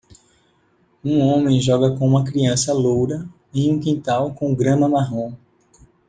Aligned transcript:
Um 1.05 1.19
homem 1.21 1.61
joga 1.61 1.91
com 1.95 2.07
uma 2.07 2.23
criança 2.23 2.73
loura 2.73 3.29
em 3.53 3.71
um 3.71 3.79
quintal 3.79 4.33
com 4.33 4.51
grama 4.55 4.89
marrom. 4.89 5.35